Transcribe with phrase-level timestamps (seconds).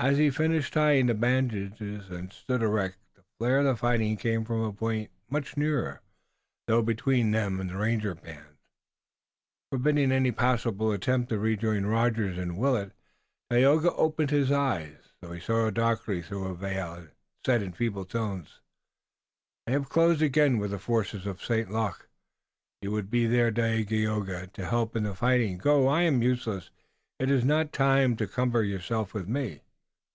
[0.00, 4.44] As he finished tying the bandage and stood erect the flare of the fighting came
[4.44, 6.02] from a point much nearer,
[6.68, 8.46] though between them and the ranger band,
[9.72, 12.92] forbidding any possible attempt to rejoin Rogers and Willet.
[13.50, 17.10] Tayoga opened his eyes, though he saw darkly, through a veil, and
[17.44, 18.60] said in feeble tones:
[19.66, 21.72] "They have closed again with the forces of St.
[21.72, 22.08] Luc.
[22.82, 25.58] You would be there, Dagaeoga, to help in the fighting.
[25.58, 26.70] Go, I am useless.
[27.18, 29.62] It is not a time to cumber yourself with me."